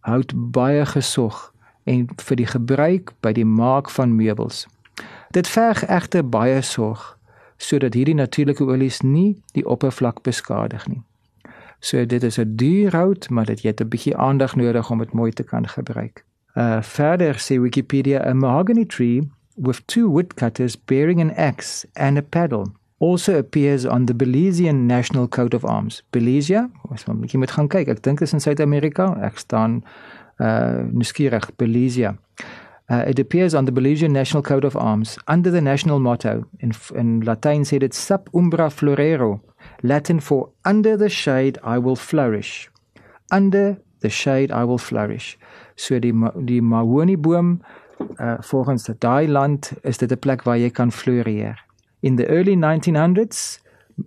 hout 0.00 0.32
baie 0.34 0.86
gesog 0.86 1.52
en 1.84 2.08
vir 2.16 2.36
die 2.36 2.46
gebruik 2.46 3.12
by 3.20 3.32
die 3.32 3.44
maak 3.44 3.90
van 3.90 4.16
meubels. 4.16 4.66
Dit 5.30 5.48
verg 5.48 5.86
egter 5.86 6.28
baie 6.28 6.62
sorg 6.62 7.18
sodat 7.56 7.94
hierdie 7.94 8.14
natuurlike 8.14 8.64
olies 8.64 9.00
nie 9.00 9.42
die 9.52 9.66
oppervlak 9.66 10.22
beskadig 10.22 10.86
nie. 10.88 11.02
So 11.78 12.06
dit 12.06 12.22
is 12.22 12.38
'n 12.38 12.52
duur 12.56 12.96
hout, 12.96 13.30
maar 13.30 13.44
dit 13.44 13.62
het 13.62 13.80
'n 13.80 13.88
bietjie 13.88 14.16
aandag 14.16 14.56
nodig 14.56 14.90
om 14.90 14.98
dit 14.98 15.12
mooi 15.12 15.32
te 15.32 15.42
kan 15.42 15.68
gebruik. 15.68 16.24
Uh 16.54 16.82
verder 16.82 17.34
sê 17.34 17.60
Wikipedia 17.60 18.26
a 18.26 18.32
mahogany 18.32 18.84
tree 18.84 19.28
with 19.54 19.86
two 19.86 20.08
woodcutters 20.08 20.84
bearing 20.84 21.20
an 21.20 21.34
axe 21.34 21.88
and 21.92 22.18
a 22.18 22.22
paddle 22.22 22.66
also 22.98 23.38
appears 23.38 23.84
on 23.84 24.06
the 24.06 24.14
Belizean 24.14 24.86
National 24.86 25.28
Coat 25.28 25.54
of 25.54 25.64
Arms. 25.64 26.02
Belize, 26.10 26.68
ons 26.88 27.04
moet 27.04 27.32
net 27.32 27.50
gaan 27.50 27.68
kyk. 27.68 27.88
Ek 27.88 28.02
dink 28.02 28.18
dit 28.18 28.28
is 28.28 28.32
in 28.32 28.40
Suid-Amerika. 28.40 29.12
Ek 29.20 29.38
staan 29.38 29.82
uh 30.40 30.84
nuuskierig 30.92 31.50
Belize. 31.56 32.14
Uh, 32.88 33.02
it 33.08 33.18
appears 33.18 33.54
on 33.54 33.64
the 33.64 33.72
Belizean 33.72 34.12
National 34.12 34.42
Coat 34.42 34.64
of 34.64 34.76
Arms 34.76 35.16
under 35.26 35.50
the 35.50 35.60
national 35.60 35.98
motto 35.98 36.44
in 36.58 36.72
in 36.94 37.20
Latin 37.24 37.64
said 37.64 37.82
it 37.82 37.94
sub 37.94 38.28
umbra 38.32 38.70
florero, 38.70 39.40
Latin 39.82 40.20
for 40.20 40.50
under 40.64 40.96
the 40.96 41.08
shade 41.08 41.58
I 41.62 41.78
will 41.78 41.96
flourish. 41.96 42.70
Under 43.32 43.78
the 44.00 44.08
shade 44.08 44.50
I 44.52 44.64
will 44.64 44.78
flourish. 44.78 45.38
So 45.76 45.98
die 45.98 46.12
die 46.44 46.60
mahoni 46.60 47.16
boom 47.16 47.62
uh 48.18 48.36
volgens 48.40 48.90
daai 48.98 49.28
land 49.28 49.72
is 49.82 49.98
dit 49.98 50.12
'n 50.12 50.18
plek 50.18 50.42
waar 50.42 50.58
jy 50.58 50.70
kan 50.70 50.92
floreer. 50.92 51.64
In 52.00 52.16
the 52.16 52.26
early 52.28 52.56
1900s, 52.56 53.60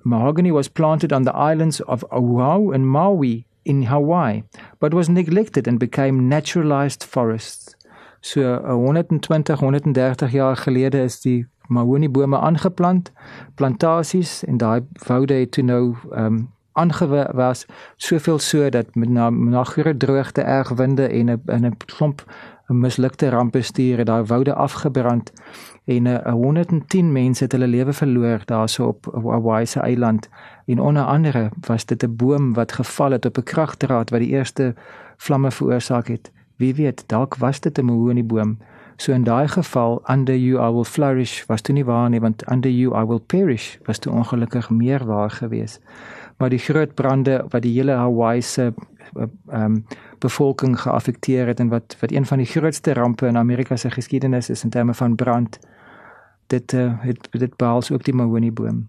mahogany 0.04 0.52
was 0.52 0.68
planted 0.68 1.12
on 1.12 1.24
the 1.24 1.34
islands 1.34 1.82
of 1.84 2.04
Oahu 2.12 2.72
and 2.72 2.88
Maui 2.88 3.46
in 3.64 3.84
Hawaii, 3.84 4.44
but 4.80 4.94
was 4.94 5.08
neglected 5.08 5.68
and 5.68 5.80
became 5.80 6.28
naturalized 6.28 7.04
forests. 7.04 7.76
So 8.22 8.42
120, 8.42 9.54
130 9.54 10.32
jaar 10.32 10.56
gelede 10.56 11.04
is 11.04 11.22
die 11.22 11.48
mahogany-bome 11.70 12.38
aangeplant, 12.38 13.12
plantasies 13.56 14.44
en 14.46 14.58
daai 14.58 14.82
woude 15.08 15.34
het 15.34 15.52
toe 15.52 15.64
nou 15.64 15.96
ehm 16.12 16.26
um, 16.26 16.48
aangewas 16.80 17.66
soveel 17.98 18.40
so 18.40 18.70
dat 18.70 18.96
met 18.96 19.10
na, 19.10 19.30
na 19.30 19.64
groot 19.64 20.00
droogte, 20.00 20.42
erg 20.42 20.70
winde 20.70 21.08
en 21.08 21.30
'n 21.30 21.66
'n 21.66 21.78
klomp 21.86 22.24
mislukte 22.68 23.30
rampbestuur 23.30 23.98
het 23.98 24.08
daai 24.08 24.24
woude 24.24 24.54
afgebrand 24.54 25.32
en 25.86 26.06
uh, 26.06 26.26
eh, 26.26 26.34
110 26.34 27.12
mense 27.12 27.44
het 27.44 27.52
hulle 27.52 27.68
lewe 27.68 27.94
verloor 27.94 28.42
daarso 28.46 28.88
op 28.88 29.10
Hawaii 29.24 29.66
se 29.66 29.80
eiland. 29.80 30.30
En 30.66 30.80
onder 30.80 31.04
andere 31.04 31.50
was 31.68 31.86
dit 31.86 32.04
'n 32.04 32.16
boom 32.16 32.54
wat 32.54 32.72
geval 32.72 33.12
het 33.12 33.26
op 33.26 33.38
'n 33.38 33.44
kragdraad 33.44 34.10
wat 34.10 34.20
die 34.20 34.30
eerste 34.30 34.76
vlamme 35.18 35.52
veroorsaak 35.52 36.08
het. 36.08 36.32
Wie 36.56 36.76
weet 36.76 37.04
dalk 37.08 37.36
was 37.36 37.60
dit 37.60 37.78
'n 37.78 37.86
mahonieboom 37.86 38.58
so 39.00 39.14
in 39.16 39.24
daai 39.24 39.48
geval 39.48 40.02
under 40.12 40.36
you 40.36 40.60
I 40.60 40.70
will 40.76 40.88
flourish 40.88 41.46
was 41.48 41.62
toe 41.62 41.74
nie 41.76 41.86
waar 41.88 42.10
nie 42.10 42.20
want 42.20 42.44
under 42.52 42.72
you 42.72 42.96
I 43.02 43.06
will 43.08 43.24
perish 43.36 43.78
was 43.88 44.00
toe 44.00 44.14
ongelukkig 44.14 44.70
meer 44.70 45.06
waar 45.06 45.32
gewees 45.32 45.80
maar 46.38 46.50
die 46.50 46.60
groot 46.60 46.94
brande 46.96 47.46
wat 47.50 47.62
die 47.62 47.74
hele 47.78 47.96
Hawaii 48.00 48.42
se 48.42 48.70
eh, 48.70 49.24
ehm 49.48 49.64
um, 49.64 49.86
bevolking 50.20 50.80
geaffekteer 50.80 51.48
het 51.48 51.60
en 51.60 51.70
wat 51.70 51.96
wat 52.00 52.12
een 52.12 52.26
van 52.26 52.38
die 52.38 52.48
grootste 52.48 52.94
rampe 52.94 53.28
in 53.28 53.38
Amerika 53.38 53.76
se 53.76 53.90
geskiedenis 53.90 54.50
is 54.50 54.64
in 54.64 54.70
terme 54.70 54.94
van 54.94 55.16
brand 55.16 55.60
dit 56.50 56.74
uh, 56.74 56.94
het 57.00 57.28
dit 57.32 57.56
behels 57.56 57.92
ook 57.92 58.04
die 58.04 58.14
mahonieboom. 58.14 58.88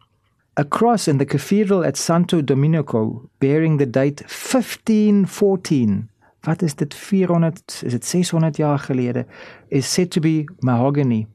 A 0.60 0.64
cross 0.68 1.08
in 1.08 1.18
the 1.18 1.24
cathedral 1.24 1.84
at 1.84 1.98
Santo 1.98 2.44
Domenico 2.44 3.28
bearing 3.38 3.78
the 3.78 3.90
date 3.90 4.24
1514. 4.26 6.08
Wat 6.40 6.62
is 6.62 6.74
dit 6.74 6.94
400 6.94 7.82
is 7.84 7.92
dit 7.92 8.04
600 8.04 8.56
jaar 8.56 8.78
gelede 8.78 9.26
is 9.68 9.92
said 9.92 10.10
to 10.10 10.20
be 10.20 10.44
mahogany. 10.58 11.26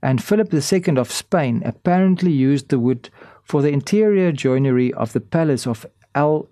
And 0.00 0.20
Philip 0.20 0.52
II 0.52 0.98
of 0.98 1.10
Spain 1.10 1.62
apparently 1.64 2.46
used 2.50 2.68
the 2.68 2.78
wood 2.78 3.10
for 3.42 3.60
the 3.60 3.70
interior 3.70 4.32
joinery 4.32 4.92
of 4.92 5.10
the 5.10 5.20
palace 5.20 5.68
of 5.68 5.86
El 6.12 6.48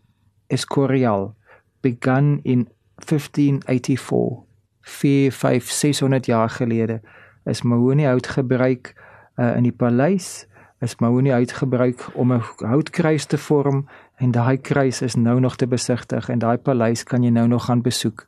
Escorial 0.47 1.35
begun 1.81 2.41
in 2.43 2.69
1584. 2.95 4.45
4 4.81 5.31
5 5.31 5.65
600 5.65 6.27
jaar 6.27 6.51
gelede 6.51 7.01
is 7.45 7.63
mahogany 7.63 8.05
hout 8.05 8.27
gebruik 8.27 8.95
uh, 9.37 9.57
in 9.57 9.63
die 9.63 9.73
paleis 9.73 10.47
is 10.83 10.97
Mahoni 10.99 11.33
uitgebruik 11.33 12.09
om 12.15 12.33
'n 12.33 12.43
houtkruis 12.57 13.25
te 13.25 13.39
vorm 13.39 13.89
en 14.23 14.31
daai 14.31 14.57
kruis 14.57 15.03
is 15.03 15.15
nou 15.15 15.41
nog 15.41 15.57
te 15.57 15.67
besigtig 15.67 16.29
en 16.29 16.39
daai 16.39 16.59
paleis 16.59 17.03
kan 17.03 17.25
jy 17.27 17.31
nou 17.35 17.49
nog 17.51 17.65
gaan 17.67 17.83
besoek. 17.83 18.27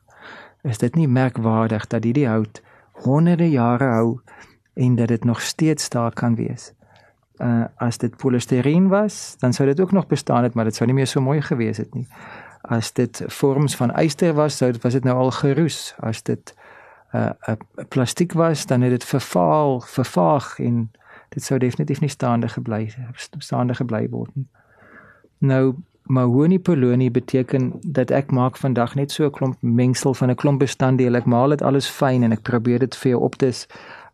Is 0.67 0.81
dit 0.81 0.95
nie 0.95 1.07
merkwaardig 1.07 1.87
dat 1.87 2.03
hierdie 2.03 2.27
hout 2.27 2.61
honderde 3.05 3.47
jare 3.49 3.91
hou 3.93 4.19
en 4.73 4.95
dat 4.95 5.07
dit 5.07 5.23
nog 5.23 5.41
steeds 5.41 5.89
daar 5.89 6.11
kan 6.11 6.35
wees? 6.35 6.73
Uh 7.39 7.63
as 7.75 7.97
dit 7.97 8.17
polistireen 8.17 8.87
was, 8.87 9.35
dan 9.39 9.53
sou 9.53 9.67
dit 9.69 9.79
ook 9.79 9.91
nog 9.91 10.07
bestaan 10.07 10.43
het, 10.43 10.53
maar 10.53 10.67
dit 10.67 10.75
sou 10.75 10.87
nie 10.87 10.95
meer 10.95 11.07
so 11.07 11.21
mooi 11.21 11.41
gewees 11.41 11.77
het 11.77 11.93
nie. 11.93 12.07
As 12.61 12.91
dit 12.93 13.23
vorms 13.27 13.75
van 13.75 13.91
yster 14.01 14.33
was, 14.33 14.57
sou 14.57 14.71
dit 14.71 14.83
was 14.83 14.93
dit 14.93 15.03
nou 15.03 15.15
al 15.17 15.31
geroes. 15.31 15.95
As 15.99 16.23
dit 16.23 16.55
uh, 17.13 17.29
'n 17.47 17.51
uh, 17.51 17.85
plastiek 17.87 18.33
was, 18.33 18.65
dan 18.65 18.81
het 18.81 18.91
dit 18.91 19.03
vervaal, 19.03 19.79
vervaag 19.79 20.59
en 20.59 20.91
dit 21.29 21.43
sou 21.43 21.59
definitief 21.59 21.99
nie 21.99 22.09
staande 22.09 22.47
gebly 22.47 22.93
staande 23.37 23.75
gebly 23.75 24.09
word 24.09 24.35
nie. 24.35 24.47
Nou 25.37 25.75
mahoni 26.05 26.59
polonie 26.59 27.11
beteken 27.11 27.71
dat 27.81 28.11
ek 28.11 28.31
maak 28.31 28.57
vandag 28.57 28.95
net 28.95 29.11
so 29.11 29.25
'n 29.25 29.31
klomp 29.31 29.57
mengsel 29.61 30.13
van 30.13 30.29
'n 30.29 30.35
klomp 30.35 30.59
bestanddele. 30.59 31.17
Ek 31.17 31.25
maal 31.25 31.49
dit 31.49 31.61
alles 31.61 31.89
fyn 31.89 32.23
en 32.23 32.31
ek 32.31 32.41
probeer 32.41 32.79
dit 32.79 32.95
vir 32.95 33.09
jou 33.09 33.21
op 33.21 33.35
te 33.35 33.51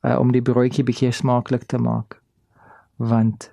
uh, 0.01 0.19
om 0.19 0.31
die 0.31 0.41
broodjie 0.41 0.83
bietjie 0.83 1.11
smaaklik 1.11 1.63
te 1.63 1.77
maak. 1.77 2.21
Want 2.95 3.51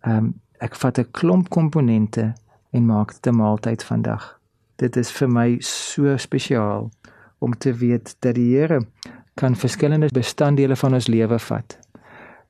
ehm 0.00 0.16
um, 0.16 0.34
ek 0.58 0.74
vat 0.74 0.98
'n 0.98 1.10
klomp 1.10 1.48
komponente 1.48 2.34
en 2.70 2.86
maak 2.86 3.12
dit 3.12 3.26
'n 3.26 3.36
maaltyd 3.36 3.84
vandag. 3.84 4.38
Dit 4.76 4.96
is 4.96 5.10
vir 5.10 5.28
my 5.28 5.56
so 5.60 6.16
spesiaal 6.16 6.90
om 7.38 7.58
te 7.58 7.72
weet 7.72 8.16
dat 8.18 8.34
die 8.34 8.56
Here 8.56 8.86
kan 9.34 9.56
verskillende 9.56 10.08
bestanddele 10.12 10.76
van 10.76 10.94
ons 10.94 11.06
lewe 11.06 11.38
vat 11.38 11.78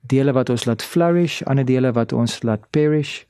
dele 0.01 0.31
wat 0.31 0.49
ons 0.49 0.65
laat 0.65 0.83
flourish, 0.83 1.41
ander 1.43 1.65
dele 1.65 1.91
wat 1.91 2.13
ons 2.13 2.41
laat 2.43 2.63
perish 2.69 3.21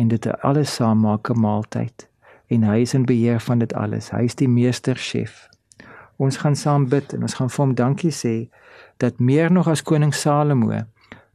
en 0.00 0.08
dit 0.08 0.28
alles 0.40 0.74
saam 0.74 1.00
maak 1.06 1.30
'n 1.30 1.40
maaltyd. 1.40 2.08
En 2.46 2.62
hy 2.62 2.78
is 2.80 2.94
in 2.94 3.04
beheer 3.04 3.40
van 3.40 3.58
dit 3.58 3.72
alles. 3.74 4.10
Hy 4.10 4.22
is 4.24 4.34
die 4.34 4.48
meester 4.48 4.96
chef. 4.96 5.48
Ons 6.16 6.36
gaan 6.36 6.56
saam 6.56 6.88
bid 6.88 7.12
en 7.12 7.22
ons 7.22 7.34
gaan 7.34 7.50
vir 7.50 7.64
hom 7.64 7.74
dankie 7.74 8.12
sê 8.12 8.48
dat 8.96 9.18
meer 9.18 9.52
nog 9.52 9.68
as 9.68 9.82
koning 9.82 10.14
Salomo 10.14 10.82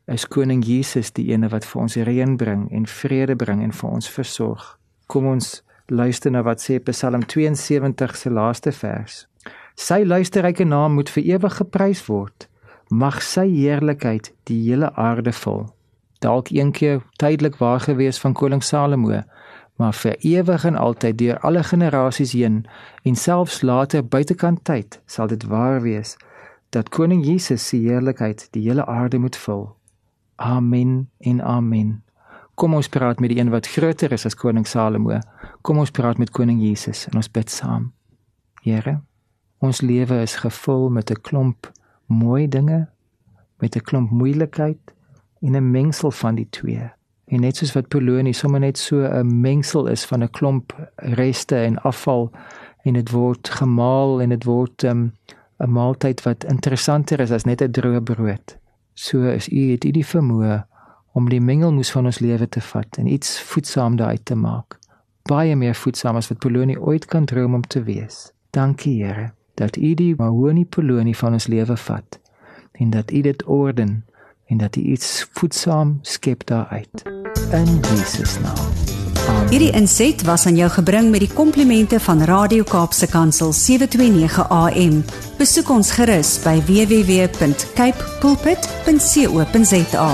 is 0.07 0.27
koning 0.27 0.65
Jesus 0.65 1.11
die 1.11 1.31
ene 1.31 1.49
wat 1.49 1.65
vir 1.65 1.81
ons 1.81 1.95
reën 1.95 2.37
bring 2.37 2.71
en 2.71 2.85
vrede 2.85 3.35
bring 3.35 3.63
en 3.63 3.71
vir 3.71 3.89
ons 3.89 4.09
versorg. 4.09 4.79
Kom 5.07 5.25
ons 5.25 5.63
luister 5.87 6.31
na 6.31 6.41
wat 6.41 6.61
sê 6.61 6.79
Psalm 6.79 7.25
72 7.25 8.15
se 8.15 8.29
laaste 8.29 8.71
vers. 8.71 9.27
Sy 9.75 10.03
luisterryke 10.03 10.65
naam 10.65 10.93
moet 10.93 11.09
vir 11.09 11.23
ewig 11.23 11.57
geprys 11.57 12.05
word 12.07 12.47
mag 12.89 13.21
sy 13.21 13.47
heerlikheid 13.49 14.31
die 14.45 14.59
hele 14.69 14.91
aarde 14.93 15.33
vul. 15.33 15.65
Dalk 16.19 16.49
een 16.49 16.71
keer 16.71 17.01
tydelik 17.15 17.55
waar 17.55 17.79
gewees 17.79 18.19
van 18.19 18.33
koning 18.33 18.63
Salomo, 18.63 19.21
maar 19.75 19.93
vir 19.93 20.15
ewig 20.19 20.65
en 20.65 20.75
altyd 20.75 21.17
deur 21.17 21.39
alle 21.39 21.63
generasies 21.63 22.31
heen 22.31 22.65
en 23.03 23.15
selfs 23.15 23.61
later 23.61 24.07
buitekant 24.07 24.63
tyd 24.63 25.01
sal 25.05 25.27
dit 25.27 25.43
waar 25.43 25.81
wees 25.81 26.15
dat 26.69 26.89
koning 26.89 27.25
Jesus 27.25 27.67
se 27.67 27.77
heerlikheid 27.77 28.47
die 28.51 28.63
hele 28.67 28.85
aarde 28.85 29.17
moet 29.17 29.35
vul. 29.35 29.75
Amen 30.35 31.09
en 31.19 31.41
amen. 31.41 32.03
Kom 32.55 32.73
ons 32.73 32.89
praat 32.89 33.19
met 33.19 33.31
die 33.31 33.39
een 33.39 33.51
wat 33.51 33.67
groter 33.67 34.11
is 34.11 34.25
as 34.25 34.35
koning 34.35 34.67
Salomo. 34.67 35.19
Kom 35.61 35.79
ons 35.79 35.91
praat 35.91 36.17
met 36.17 36.31
koning 36.31 36.61
Jesus 36.63 37.05
en 37.07 37.19
ons 37.19 37.31
bid 37.31 37.51
saam. 37.51 37.93
Here, 38.63 38.99
ons 39.59 39.81
lewe 39.81 40.21
is 40.23 40.35
gevul 40.35 40.89
met 40.89 41.11
'n 41.11 41.21
klomp 41.21 41.71
mooi 42.07 42.47
dinge, 42.47 42.87
met 43.59 43.75
'n 43.75 43.83
klomp 43.83 44.11
moeilikheid 44.11 44.94
en 45.45 45.55
'n 45.55 45.71
mengsel 45.71 46.11
van 46.11 46.35
die 46.35 46.47
twee. 46.49 46.91
En 47.25 47.39
net 47.39 47.55
soos 47.55 47.73
wat 47.73 47.87
Polonie 47.87 48.33
sommer 48.33 48.59
net 48.59 48.77
so 48.77 48.95
'n 49.01 49.41
mengsel 49.41 49.87
is 49.87 50.05
van 50.05 50.23
'n 50.23 50.29
klomp 50.29 50.89
reste 50.95 51.55
en 51.55 51.81
afval 51.81 52.31
en 52.83 52.93
dit 52.93 53.11
word 53.11 53.49
gemaal 53.49 54.21
en 54.21 54.29
dit 54.29 54.43
word 54.43 54.83
'n 54.83 54.87
um, 54.87 55.13
'n 55.57 55.71
maaltyd 55.71 56.21
wat 56.21 56.43
interessanter 56.43 57.19
is 57.19 57.31
as 57.31 57.43
net 57.43 57.61
'n 57.61 57.71
droë 57.71 58.01
brood. 58.03 58.57
So 58.93 59.23
is 59.23 59.49
u 59.49 59.71
het 59.71 59.83
u 59.83 59.91
die 59.91 60.05
vermoë 60.05 60.65
om 61.11 61.29
die 61.29 61.41
mengelmoes 61.41 61.91
van 61.91 62.05
ons 62.05 62.19
lewe 62.19 62.49
te 62.49 62.61
vat 62.61 62.97
en 62.97 63.07
iets 63.07 63.41
voedsaam 63.41 63.95
daaruit 63.95 64.25
te 64.25 64.35
maak. 64.35 64.79
Baie 65.23 65.55
meer 65.55 65.75
voedsaam 65.75 66.15
as 66.15 66.27
wat 66.27 66.39
Polonie 66.39 66.81
ooit 66.81 67.05
kan 67.05 67.25
droom 67.25 67.53
om 67.53 67.61
te 67.61 67.83
wees. 67.83 68.31
Dankie 68.49 69.03
Here 69.03 69.31
dat 69.55 69.77
u 69.77 69.93
die 69.93 70.15
mahoni 70.17 70.65
Polonie 70.65 71.17
van 71.17 71.33
ons 71.33 71.47
lewe 71.47 71.77
vat 71.77 72.19
en 72.71 72.89
dat 72.89 73.11
u 73.11 73.21
dit 73.21 73.43
orden 73.43 74.05
en 74.47 74.57
dat 74.57 74.75
u 74.75 74.81
iets 74.81 75.27
voedsaam 75.31 75.99
skep 76.01 76.45
daaruit. 76.45 77.03
In 77.51 77.79
Jesus 77.79 78.39
naam. 78.39 78.55
Amen. 79.27 79.49
Hierdie 79.49 79.71
inset 79.71 80.23
was 80.23 80.45
aan 80.45 80.55
jou 80.55 80.69
gebring 80.71 81.09
met 81.09 81.19
die 81.19 81.33
komplimente 81.33 81.99
van 81.99 82.21
Radio 82.23 82.63
Kaapse 82.63 83.07
Kansel 83.07 83.53
729 83.53 84.49
AM. 84.49 85.03
Besoek 85.37 85.69
ons 85.69 85.91
gerus 85.91 86.39
by 86.43 86.61
www.cape 86.67 88.03
pulpit.co.za. 88.19 90.09